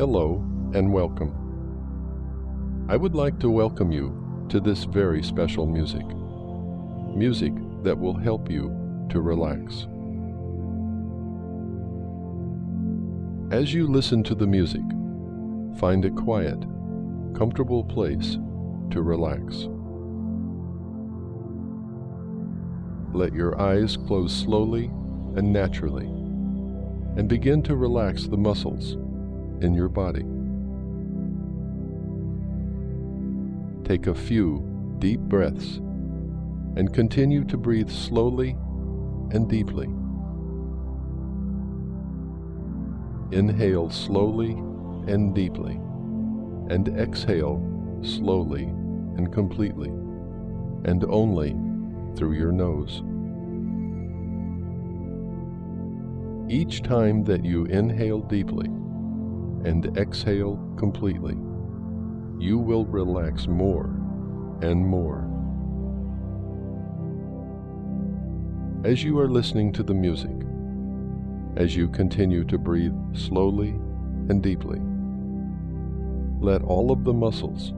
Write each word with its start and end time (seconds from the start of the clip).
Hello 0.00 0.42
and 0.72 0.90
welcome. 0.90 1.30
I 2.88 2.96
would 2.96 3.14
like 3.14 3.38
to 3.40 3.50
welcome 3.50 3.92
you 3.92 4.46
to 4.48 4.58
this 4.58 4.84
very 4.84 5.22
special 5.22 5.66
music. 5.66 6.06
Music 7.14 7.52
that 7.82 7.98
will 7.98 8.16
help 8.16 8.50
you 8.50 8.68
to 9.10 9.20
relax. 9.20 9.86
As 13.54 13.74
you 13.74 13.88
listen 13.88 14.22
to 14.22 14.34
the 14.34 14.46
music, 14.46 14.80
find 15.78 16.06
a 16.06 16.10
quiet, 16.10 16.58
comfortable 17.36 17.84
place 17.84 18.38
to 18.92 19.02
relax. 19.02 19.68
Let 23.12 23.34
your 23.34 23.60
eyes 23.60 23.98
close 23.98 24.34
slowly 24.34 24.86
and 25.36 25.52
naturally, 25.52 26.06
and 26.06 27.28
begin 27.28 27.62
to 27.64 27.76
relax 27.76 28.24
the 28.24 28.38
muscles 28.38 28.96
in 29.60 29.74
your 29.74 29.88
body. 29.88 30.24
Take 33.84 34.06
a 34.06 34.14
few 34.14 34.96
deep 34.98 35.20
breaths 35.20 35.76
and 36.76 36.92
continue 36.92 37.44
to 37.44 37.56
breathe 37.56 37.90
slowly 37.90 38.50
and 39.32 39.48
deeply. 39.48 39.86
Inhale 43.36 43.90
slowly 43.90 44.52
and 45.06 45.34
deeply, 45.34 45.74
and 46.68 46.88
exhale 46.98 47.60
slowly 48.02 48.64
and 48.64 49.32
completely, 49.32 49.88
and 49.88 51.04
only 51.08 51.56
through 52.16 52.32
your 52.32 52.52
nose. 52.52 53.02
Each 56.50 56.82
time 56.82 57.24
that 57.24 57.44
you 57.44 57.66
inhale 57.66 58.20
deeply 58.20 58.68
and 59.64 59.96
exhale 59.98 60.56
completely, 60.76 61.36
you 62.38 62.58
will 62.58 62.86
relax 62.86 63.46
more 63.46 63.86
and 64.62 64.86
more. 64.86 65.26
As 68.84 69.04
you 69.04 69.18
are 69.18 69.28
listening 69.28 69.72
to 69.74 69.82
the 69.82 69.92
music, 69.92 70.34
as 71.56 71.76
you 71.76 71.88
continue 71.88 72.44
to 72.44 72.56
breathe 72.56 72.94
slowly 73.12 73.70
and 74.28 74.42
deeply, 74.42 74.80
let 76.40 76.62
all 76.62 76.90
of 76.90 77.04
the 77.04 77.12
muscles 77.12 77.70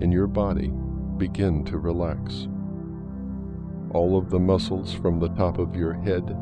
in 0.00 0.10
your 0.10 0.26
body 0.26 0.72
begin 1.18 1.64
to 1.66 1.76
relax. 1.76 2.48
All 3.92 4.16
of 4.16 4.30
the 4.30 4.40
muscles 4.40 4.94
from 4.94 5.20
the 5.20 5.28
top 5.28 5.58
of 5.58 5.76
your 5.76 5.92
head, 5.92 6.34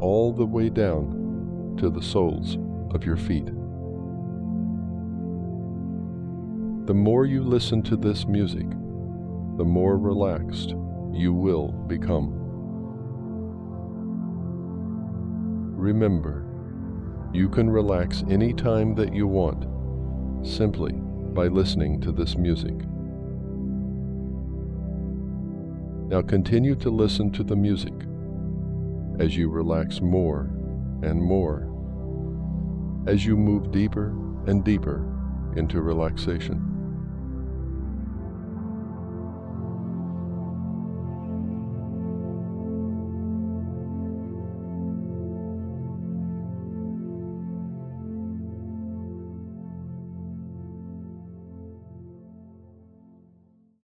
all 0.00 0.34
the 0.36 0.44
way 0.44 0.68
down 0.68 1.76
to 1.78 1.88
the 1.88 2.02
soles 2.02 2.58
of 2.94 3.04
your 3.04 3.16
feet. 3.16 3.46
The 6.86 6.94
more 6.94 7.26
you 7.26 7.42
listen 7.42 7.82
to 7.84 7.96
this 7.96 8.26
music, 8.26 8.68
the 9.56 9.64
more 9.64 9.98
relaxed 9.98 10.74
you 11.12 11.32
will 11.32 11.68
become. 11.68 12.32
Remember, 15.76 16.44
you 17.32 17.48
can 17.48 17.70
relax 17.70 18.24
any 18.28 18.52
time 18.52 18.94
that 18.96 19.14
you 19.14 19.26
want 19.26 19.66
simply 20.46 20.92
by 20.92 21.46
listening 21.46 22.00
to 22.00 22.12
this 22.12 22.36
music. 22.36 22.74
Now 26.08 26.20
continue 26.20 26.74
to 26.76 26.90
listen 26.90 27.30
to 27.32 27.42
the 27.42 27.56
music 27.56 27.94
as 29.18 29.36
you 29.36 29.48
relax 29.48 30.00
more 30.00 30.50
and 31.02 31.22
more, 31.22 31.71
as 33.06 33.26
you 33.26 33.36
move 33.36 33.72
deeper 33.72 34.08
and 34.46 34.64
deeper 34.64 35.04
into 35.56 35.80
relaxation. 35.80 36.71